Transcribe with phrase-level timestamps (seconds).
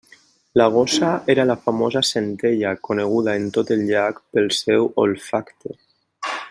[0.59, 5.79] La gossa era la famosa Centella, coneguda en tot el llac pel seu olfacte.